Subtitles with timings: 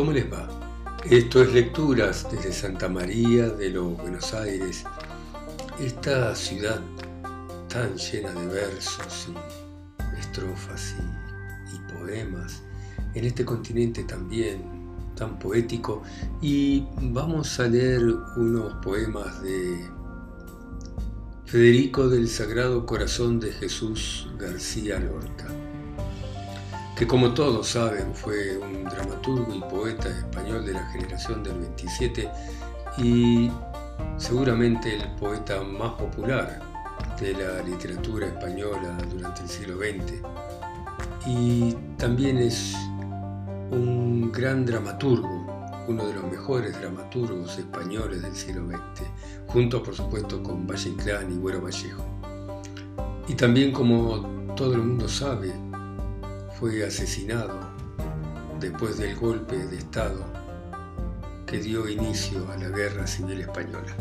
[0.00, 0.48] ¿cómo les va?
[1.04, 4.82] Esto es Lecturas desde Santa María de los Buenos Aires,
[5.78, 6.80] esta ciudad
[7.68, 12.62] tan llena de versos y estrofas y, y poemas,
[13.14, 14.62] en este continente también
[15.16, 16.02] tan poético,
[16.40, 18.00] y vamos a leer
[18.38, 19.86] unos poemas de
[21.44, 25.48] Federico del Sagrado Corazón de Jesús García Lorca
[27.00, 32.28] que como todos saben fue un dramaturgo y poeta español de la generación del 27
[32.98, 33.50] y
[34.18, 36.60] seguramente el poeta más popular
[37.18, 40.20] de la literatura española durante el siglo XX.
[41.26, 42.76] Y también es
[43.70, 45.46] un gran dramaturgo,
[45.88, 49.08] uno de los mejores dramaturgos españoles del siglo XX,
[49.46, 52.04] junto por supuesto con Valle Inclán y Güero Vallejo.
[53.26, 55.50] Y también como todo el mundo sabe,
[56.60, 57.58] fue asesinado
[58.60, 60.22] después del golpe de Estado
[61.46, 63.96] que dio inicio a la Guerra Civil Española.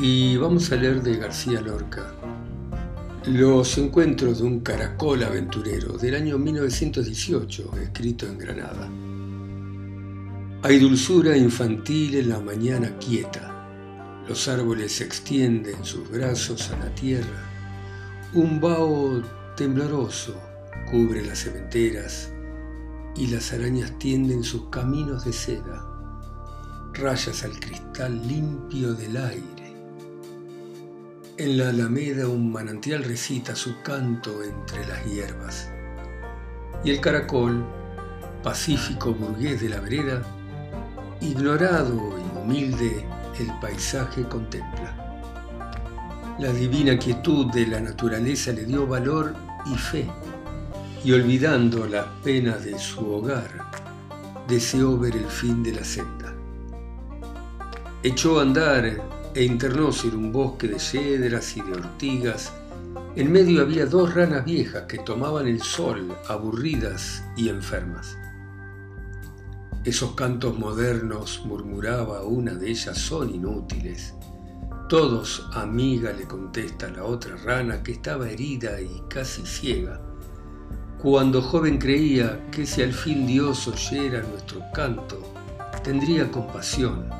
[0.00, 2.14] Y vamos a leer de García Lorca
[3.26, 8.88] Los encuentros de un caracol aventurero del año 1918, escrito en Granada.
[10.62, 13.66] Hay dulzura infantil en la mañana quieta.
[14.28, 17.50] Los árboles extienden sus brazos a la tierra.
[18.34, 19.20] Un vaho
[19.56, 20.53] tembloroso
[20.90, 22.30] cubre las cementeras
[23.16, 25.84] y las arañas tienden sus caminos de seda,
[26.92, 29.74] rayas al cristal limpio del aire.
[31.36, 35.68] En la alameda un manantial recita su canto entre las hierbas
[36.84, 37.64] y el caracol,
[38.42, 40.22] pacífico burgués de la vereda,
[41.20, 43.06] ignorado y humilde,
[43.38, 45.00] el paisaje contempla.
[46.38, 49.34] La divina quietud de la naturaleza le dio valor
[49.66, 50.10] y fe
[51.04, 53.70] y olvidando las penas de su hogar,
[54.48, 56.34] deseó ver el fin de la senda.
[58.02, 58.86] Echó a andar
[59.34, 62.52] e internóse en un bosque de cedras y de ortigas.
[63.16, 68.16] En medio había dos ranas viejas que tomaban el sol, aburridas y enfermas.
[69.84, 74.14] Esos cantos modernos, murmuraba una de ellas, son inútiles.
[74.88, 80.00] Todos, amiga, le contesta la otra rana que estaba herida y casi ciega
[81.04, 85.20] cuando joven creía que si al fin Dios oyera nuestro canto,
[85.82, 87.10] tendría compasión.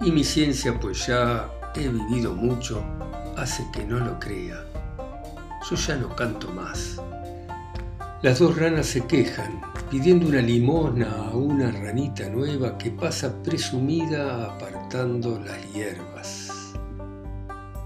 [0.00, 2.82] Y mi ciencia, pues ya he vivido mucho,
[3.36, 4.56] hace que no lo crea.
[5.70, 7.00] Yo ya no canto más.
[8.22, 14.46] Las dos ranas se quejan, pidiendo una limosna a una ranita nueva que pasa presumida
[14.46, 16.74] apartando las hierbas.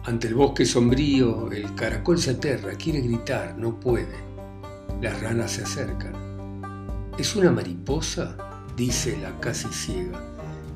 [0.05, 4.30] Ante el bosque sombrío, el caracol se aterra, quiere gritar, no puede.
[5.00, 6.12] Las ranas se acercan.
[7.16, 8.37] ¿Es una mariposa?
[8.77, 10.22] dice la casi ciega.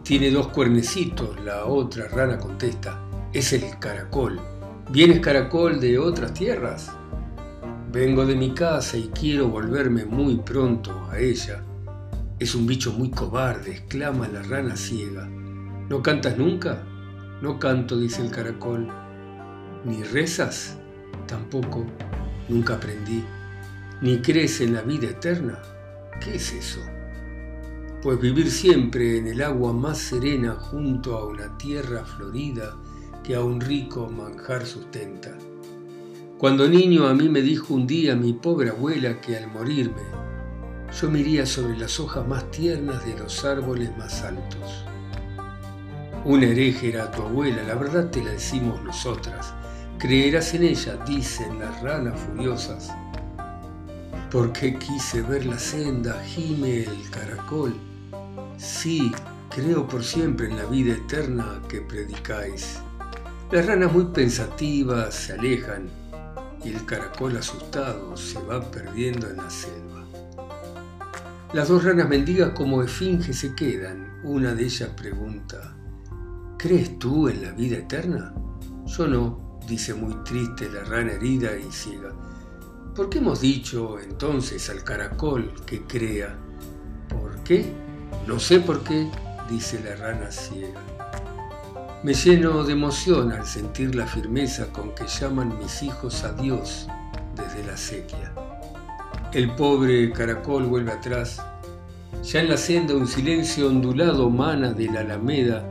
[0.03, 3.03] Tiene dos cuernecitos, la otra rana contesta.
[3.35, 4.41] Es el caracol.
[4.91, 6.91] ¿Vienes caracol de otras tierras?
[7.93, 11.63] Vengo de mi casa y quiero volverme muy pronto a ella.
[12.39, 15.29] Es un bicho muy cobarde, exclama la rana ciega.
[15.91, 16.83] ¿No cantas nunca?
[17.43, 18.89] No canto, dice el caracol.
[19.85, 20.79] ¿Ni rezas?
[21.27, 21.85] Tampoco.
[22.49, 23.23] Nunca aprendí
[24.01, 25.59] ni crees en la vida eterna?
[26.21, 26.81] ¿Qué es eso?
[28.03, 32.77] Pues vivir siempre en el agua más serena junto a una tierra florida
[33.23, 35.31] que a un rico manjar sustenta.
[36.39, 40.03] Cuando niño a mí me dijo un día mi pobre abuela que al morirme
[41.01, 44.85] yo me iría sobre las hojas más tiernas de los árboles más altos.
[46.25, 49.55] Una hereje era tu abuela, la verdad te la decimos nosotras.
[49.99, 52.93] Creerás en ella, dicen las ranas furiosas
[54.35, 57.73] porque quise ver la senda, gime el caracol.
[58.57, 59.13] Sí,
[59.49, 62.81] creo por siempre en la vida eterna que predicáis.
[63.53, 65.89] Las ranas muy pensativas se alejan
[66.65, 70.05] y el caracol asustado se va perdiendo en la selva.
[71.53, 74.21] Las dos ranas mendigas como esfinges se quedan.
[74.25, 75.77] Una de ellas pregunta,
[76.59, 78.35] ¿crees tú en la vida eterna?
[78.85, 82.11] Yo no, dice muy triste la rana herida y ciega.
[82.95, 86.37] ¿Por qué hemos dicho entonces al caracol que crea?
[87.09, 87.73] ¿Por qué?
[88.29, 89.11] No sé por qué,
[89.51, 90.81] dice la rana ciega.
[92.05, 96.87] Me lleno de emoción al sentir la firmeza con que llaman mis hijos a Dios
[97.35, 98.33] desde la sequía.
[99.33, 101.43] El pobre caracol vuelve atrás.
[102.23, 105.65] Ya en la senda un silencio ondulado mana de la alameda.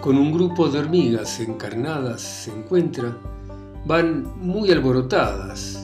[0.00, 3.16] Con un grupo de hormigas encarnadas se encuentra.
[3.84, 5.75] Van muy alborotadas,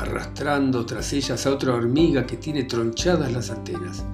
[0.00, 4.04] arrastrando tras ellas a otra hormiga que tiene tronchadas las antenas.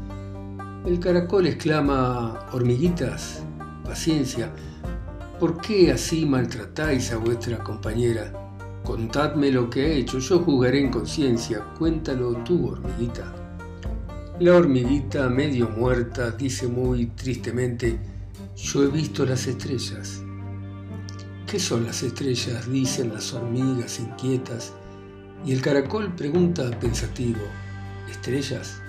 [0.85, 3.43] El caracol exclama, hormiguitas,
[3.85, 4.50] paciencia,
[5.38, 8.33] ¿por qué así maltratáis a vuestra compañera?
[8.85, 13.33] Contadme lo que he hecho, yo jugaré en conciencia, cuéntalo tú, hormiguita.
[14.41, 17.99] La hormiguita, medio muerta, dice muy tristemente,
[18.56, 20.23] yo he visto las estrellas.
[21.47, 22.69] ¿Qué son las estrellas?
[22.71, 24.73] dicen las hormigas inquietas,
[25.47, 27.43] y el caracol pregunta pensativo,
[28.11, 28.83] ¿estrellas?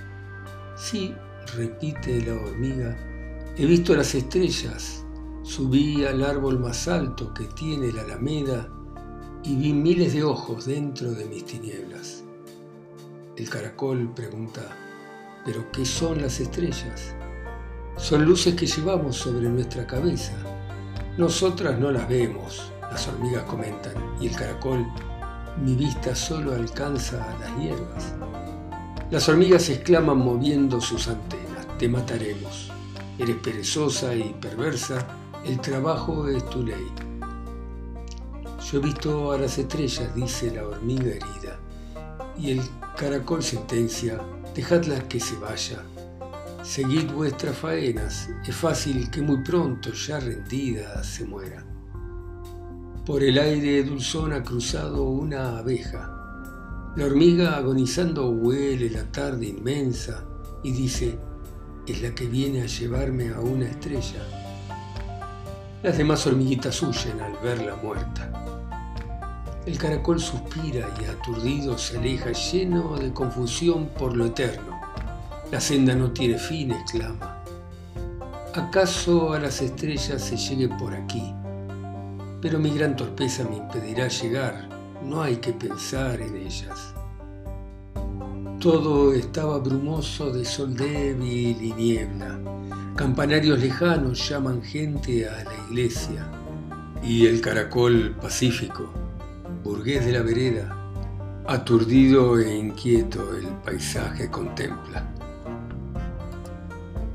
[0.75, 1.13] Sí,
[1.55, 2.97] repite la hormiga,
[3.55, 5.05] he visto las estrellas,
[5.43, 8.67] subí al árbol más alto que tiene la alameda
[9.43, 12.23] y vi miles de ojos dentro de mis tinieblas.
[13.35, 14.63] El caracol pregunta,
[15.45, 17.13] ¿pero qué son las estrellas?
[17.97, 20.33] Son luces que llevamos sobre nuestra cabeza.
[21.19, 24.87] Nosotras no las vemos, las hormigas comentan, y el caracol,
[25.63, 28.13] mi vista solo alcanza a las hierbas.
[29.09, 32.71] Las hormigas exclaman moviendo sus antenas, te mataremos.
[33.17, 35.07] Eres perezosa y perversa,
[35.45, 36.91] el trabajo es tu ley.
[38.69, 41.57] Yo he visto a las estrellas, dice la hormiga herida,
[42.37, 42.61] y el
[42.97, 44.19] caracol sentencia,
[44.53, 45.83] dejadla que se vaya.
[46.63, 51.63] Seguid vuestras faenas, es fácil que muy pronto, ya rendida, se muera.
[53.07, 56.11] Por el aire dulzón ha cruzado una abeja.
[56.97, 60.25] La hormiga agonizando huele la tarde inmensa
[60.61, 61.17] y dice,
[61.87, 64.27] es la que viene a llevarme a una estrella.
[65.83, 68.29] Las demás hormiguitas huyen al verla muerta.
[69.65, 74.81] El caracol suspira y aturdido se aleja lleno de confusión por lo eterno.
[75.49, 77.41] La senda no tiene fin, exclama.
[78.53, 81.33] ¿Acaso a las estrellas se llegue por aquí?
[82.41, 84.69] Pero mi gran torpeza me impedirá llegar,
[85.03, 86.93] no hay que pensar en ellas.
[88.59, 92.39] Todo estaba brumoso de sol débil y niebla.
[92.95, 96.27] Campanarios lejanos llaman gente a la iglesia.
[97.03, 98.91] Y el caracol pacífico
[99.63, 100.75] burgués de la vereda,
[101.45, 105.05] aturdido e inquieto el paisaje contempla.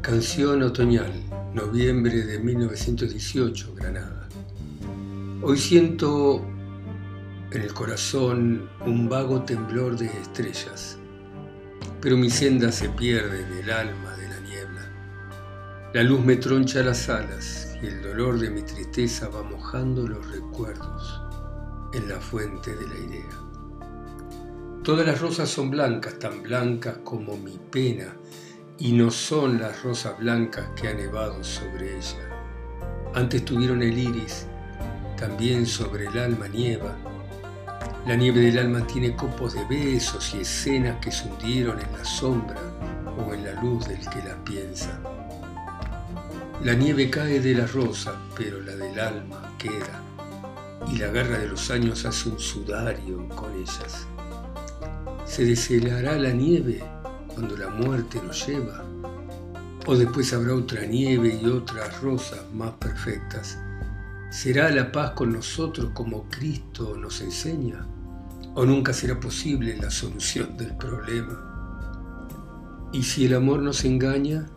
[0.03, 1.13] Canción otoñal,
[1.55, 4.22] noviembre de 1918, Granada.
[5.45, 6.41] Hoy siento
[7.51, 10.99] en el corazón un vago temblor de estrellas,
[12.01, 15.91] pero mi senda se pierde en el alma de la niebla.
[15.95, 20.25] La luz me troncha las alas y el dolor de mi tristeza va mojando los
[20.31, 21.21] recuerdos
[21.93, 23.39] en la fuente de la idea.
[24.85, 28.15] Todas las rosas son blancas, tan blancas como mi pena,
[28.79, 32.29] y no son las rosas blancas que han nevado sobre ella.
[33.15, 34.47] Antes tuvieron el iris,
[35.23, 36.97] también sobre el alma nieva.
[38.09, 42.05] La nieve del alma tiene copos de besos y escenas que se hundieron en la
[42.05, 42.61] sombra
[43.17, 44.99] o en la luz del que la piensa.
[46.65, 50.03] La nieve cae de la rosa, pero la del alma queda
[50.93, 54.09] y la garra de los años hace un sudario con ellas.
[55.25, 56.83] ¿Se deshelará la nieve
[57.29, 58.83] cuando la muerte nos lleva?
[59.87, 63.57] ¿O después habrá otra nieve y otras rosas más perfectas?
[64.33, 67.87] ¿Será la paz con nosotros como Cristo nos enseña?
[68.55, 72.89] ¿O nunca será posible la solución del problema?
[72.95, 74.49] ¿Y si el amor nos engaña?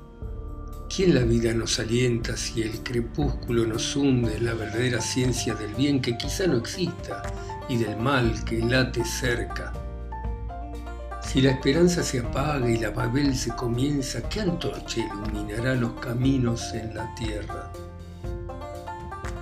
[0.88, 5.75] ¿Quién la vida nos alienta si el crepúsculo nos hunde en la verdadera ciencia del
[5.75, 7.24] bien que quizá no exista
[7.67, 9.74] y del mal que late cerca?
[11.22, 16.74] Si la esperanza se apaga y la Babel se comienza, ¿qué antorcha iluminará los caminos
[16.74, 17.74] en la tierra?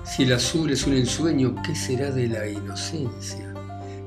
[0.04, 3.54] Si el azul es un ensueño, ¿qué será de la inocencia?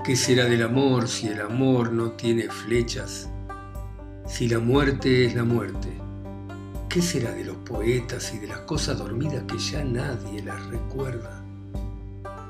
[0.05, 3.29] ¿Qué será del amor si el amor no tiene flechas?
[4.27, 5.97] Si la muerte es la muerte,
[6.97, 11.43] ¿Qué será de los poetas y de las cosas dormidas que ya nadie las recuerda?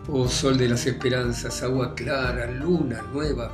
[0.08, 3.50] Oh sol de las esperanzas, agua clara, luna nueva,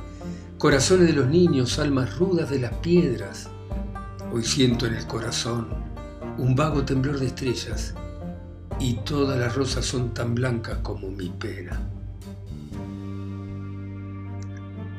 [0.59, 3.49] corazones de los niños, almas rudas de las piedras.
[4.31, 5.67] Hoy siento en el corazón
[6.37, 7.95] un vago temblor de estrellas
[8.79, 11.79] y todas las rosas son tan blancas como mi pena.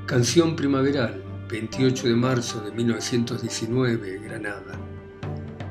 [0.07, 4.79] Canción primaveral, 28 de marzo de 1919, Granada.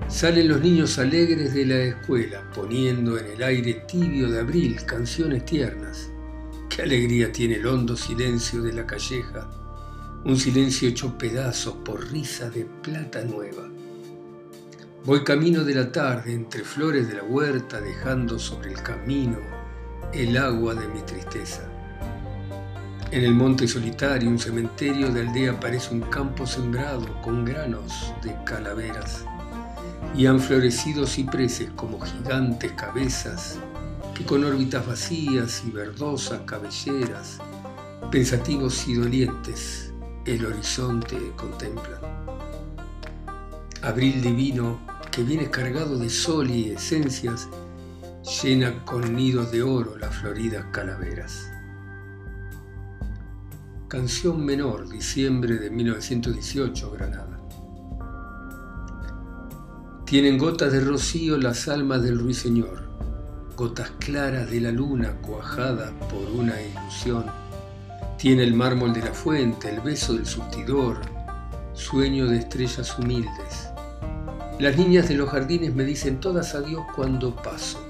[0.08, 5.46] Salen los niños alegres de la escuela, poniendo en el aire tibio de abril canciones
[5.46, 6.12] tiernas.
[6.70, 9.50] Qué alegría tiene el hondo silencio de la calleja,
[10.26, 13.73] un silencio hecho pedazos por risa de plata nueva.
[15.06, 19.38] Voy camino de la tarde entre flores de la huerta, dejando sobre el camino
[20.14, 21.64] el agua de mi tristeza.
[23.12, 28.34] En el monte solitario, un cementerio de aldea parece un campo sembrado con granos de
[28.46, 29.26] calaveras.
[30.16, 33.60] y han florecido cipreses como gigantes cabezas
[34.14, 37.40] que con órbitas vacías y verdosas cabelleras,
[38.10, 39.92] pensativos y dolientes,
[40.26, 42.00] el horizonte contemplan.
[43.82, 47.48] Abril divino que viene cargado de sol y esencias,
[48.42, 51.52] llena con nidos de oro las floridas calaveras.
[53.88, 57.40] Canción menor, diciembre de 1918, Granada.
[60.06, 62.90] Tienen gotas de rocío las almas del ruiseñor,
[63.56, 67.26] gotas claras de la luna cuajadas por una ilusión.
[68.18, 71.02] Tiene el mármol de la fuente, el beso del surtidor,
[71.74, 73.73] sueño de estrellas humildes.
[74.64, 77.86] Las niñas de los jardines me dicen todas adiós cuando paso.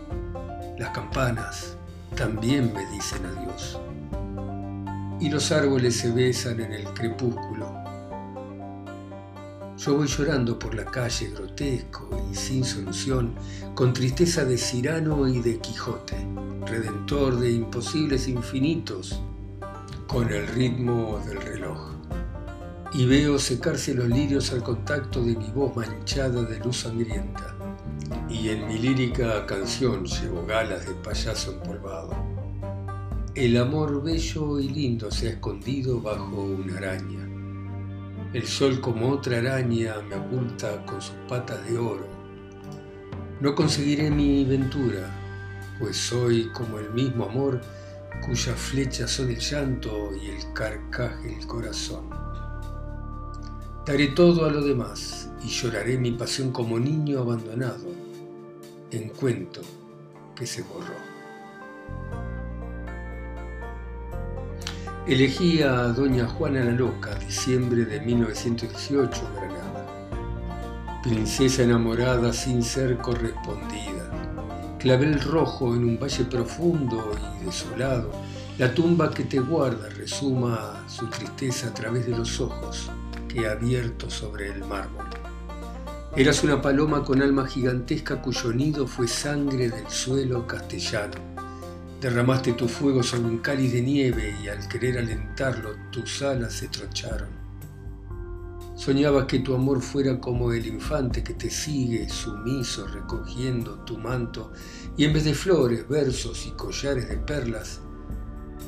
[0.75, 1.77] Las campanas
[2.15, 3.80] también me dicen adiós.
[5.20, 7.72] Y los árboles se besan en el crepúsculo.
[9.77, 13.36] Yo voy llorando por la calle grotesco y sin solución,
[13.75, 16.18] con tristeza de Cirano y de Quijote,
[16.65, 19.22] redentor de imposibles infinitos,
[20.08, 21.92] con el ritmo del reloj.
[22.93, 27.55] Y veo secarse los lirios al contacto de mi voz manchada de luz sangrienta
[28.29, 32.15] y en mi lírica canción llevo galas de payaso empolvado.
[33.35, 37.29] El amor bello y lindo se ha escondido bajo una araña.
[38.33, 42.07] El sol como otra araña me oculta con sus patas de oro.
[43.39, 45.09] No conseguiré mi ventura,
[45.79, 47.62] pues soy como el mismo amor
[48.25, 52.09] cuyas flechas son el llanto y el carcaje el corazón.
[53.86, 57.86] Daré todo a lo demás y lloraré mi pasión como niño abandonado
[58.92, 59.60] en cuento
[60.34, 60.96] que se borró.
[65.06, 71.02] Elegí a Doña Juana la Loca, diciembre de 1918, Granada.
[71.04, 74.78] Princesa enamorada sin ser correspondida.
[74.80, 77.12] Clavel rojo en un valle profundo
[77.42, 78.12] y desolado.
[78.58, 82.90] La tumba que te guarda resuma su tristeza a través de los ojos
[83.40, 85.06] abierto sobre el mármol.
[86.16, 91.16] Eras una paloma con alma gigantesca cuyo nido fue sangre del suelo castellano.
[92.00, 96.68] Derramaste tu fuego sobre un cáliz de nieve y al querer alentarlo tus alas se
[96.68, 97.30] trocharon.
[98.75, 104.52] Soñabas que tu amor fuera como el infante que te sigue sumiso recogiendo tu manto
[104.96, 107.80] y en vez de flores, versos y collares de perlas,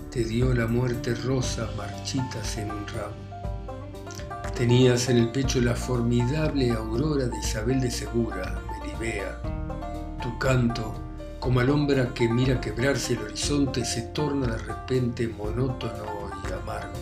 [0.10, 3.25] te dio la muerte rosa marchitas en un ramo.
[4.56, 9.42] Tenías en el pecho la formidable aurora de Isabel de Segura, Melibea.
[10.24, 10.96] Tu canto,
[11.42, 16.94] como alhombra que mira quebrarse el horizonte, se torna de repente monótono y amargo.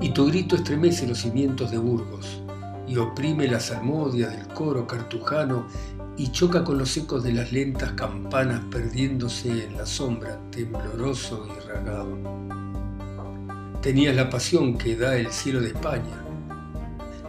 [0.00, 2.40] Y tu grito estremece los cimientos de Burgos
[2.86, 5.66] y oprime la salmodia del coro cartujano
[6.16, 11.68] y choca con los ecos de las lentas campanas perdiéndose en la sombra, tembloroso y
[11.68, 12.16] ragado.
[13.82, 16.22] Tenías la pasión que da el cielo de España,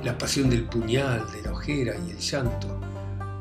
[0.04, 2.80] la pasión del puñal, de la ojera y el llanto.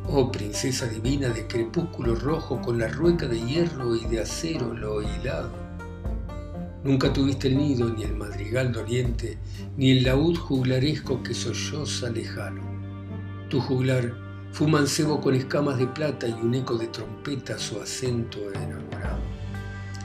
[0.08, 5.02] Oh princesa divina de crepúsculo rojo con la rueca de hierro y de acero lo
[5.02, 5.50] hilado.
[6.84, 9.38] Nunca tuviste el nido, ni el madrigal doliente,
[9.76, 12.62] ni el laúd juglaresco que solloza lejano.
[13.50, 14.14] Tu juglar
[14.52, 19.18] fue mancebo con escamas de plata y un eco de trompeta su acento enamorado.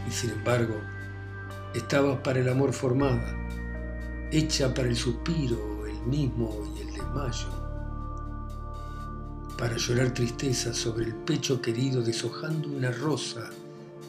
[0.07, 0.75] Y sin embargo,
[1.75, 3.35] estabas para el amor formada,
[4.31, 7.47] hecha para el suspiro mismo y el desmayo,
[9.57, 13.49] para llorar tristeza sobre el pecho querido deshojando una rosa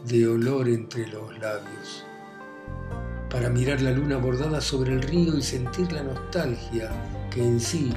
[0.07, 2.05] de olor entre los labios,
[3.31, 6.91] para mirar la luna bordada sobre el río y sentir la nostalgia
[7.31, 7.93] que en sí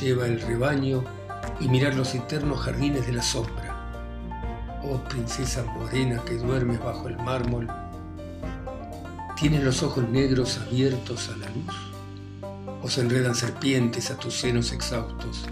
[0.00, 1.04] lleva el rebaño
[1.60, 3.70] y mirar los eternos jardines de la sombra.
[4.82, 7.68] Oh princesa morena que duermes bajo el mármol,
[9.38, 11.93] ¿tienes los ojos negros abiertos a la luz?
[12.84, 15.46] O se enredan serpientes a tus senos exhaustos?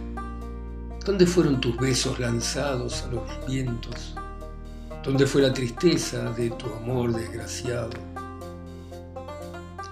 [1.07, 4.15] ¿Dónde fueron tus besos lanzados a los vientos?
[5.03, 7.91] ¿Dónde fue la tristeza de tu amor desgraciado?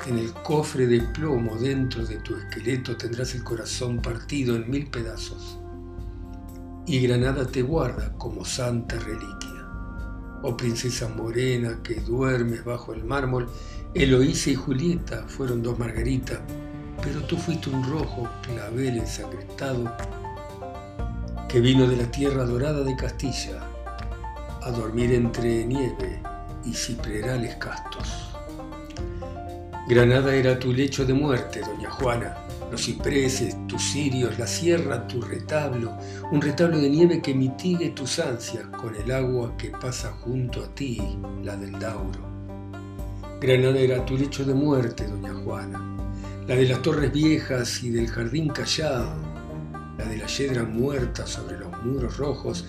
[0.06, 4.90] En el cofre de plomo dentro de tu esqueleto tendrás el corazón partido en mil
[4.90, 5.58] pedazos.
[6.86, 9.66] Y Granada te guarda como santa reliquia.
[10.42, 13.48] Oh princesa morena que duermes bajo el mármol,
[13.94, 16.40] Eloísa y Julieta fueron dos margaritas
[17.02, 19.90] pero tú fuiste un rojo clavel ensangrentado
[21.48, 23.60] que vino de la tierra dorada de Castilla
[24.62, 26.22] a dormir entre nieve
[26.64, 28.30] y ciprerales castos.
[29.88, 32.36] Granada era tu lecho de muerte, doña Juana,
[32.70, 35.98] los cipreses, tus cirios, la sierra, tu retablo,
[36.30, 40.68] un retablo de nieve que mitigue tus ansias con el agua que pasa junto a
[40.68, 42.30] ti, la del Dauro.
[43.40, 46.09] Granadera, tu lecho de muerte, doña Juana,
[46.50, 49.14] la de las torres viejas y del jardín callado,
[49.96, 52.64] la de la yedra muerta sobre los muros rojos,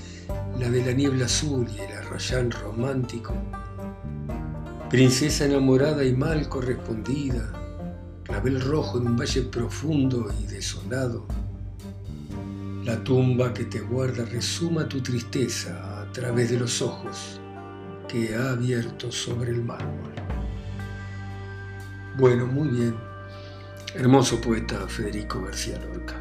[0.59, 3.33] la de la niebla azul y el arrayán romántico.
[4.88, 7.51] Princesa enamorada y mal correspondida,
[8.21, 11.25] clavel rojo en un valle profundo y desolado.
[12.83, 17.41] La tumba que te guarda resuma tu tristeza a través de los ojos
[18.07, 20.13] que ha abierto sobre el mármol.
[22.19, 23.10] Bueno, muy bien.
[23.93, 26.15] Hermoso poeta Federico García Lorca.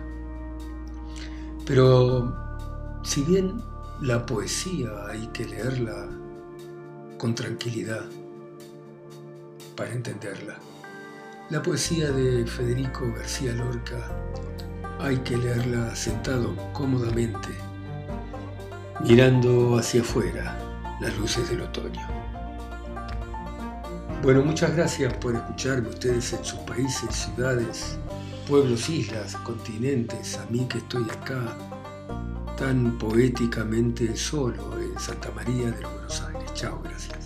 [1.65, 2.35] Pero
[3.05, 3.62] si bien
[4.00, 6.09] la poesía hay que leerla
[7.17, 8.05] con tranquilidad
[9.77, 10.59] para entenderla,
[11.50, 14.05] la poesía de Federico García Lorca
[14.99, 17.50] hay que leerla sentado cómodamente,
[19.05, 20.59] mirando hacia afuera
[21.00, 22.20] las luces del otoño.
[24.23, 27.99] Bueno, muchas gracias por escucharme ustedes en sus países, ciudades,
[28.47, 31.57] pueblos, islas, continentes, a mí que estoy acá
[32.59, 36.53] tan poéticamente solo en Santa María de los Buenos Aires.
[36.53, 37.20] Chao, gracias.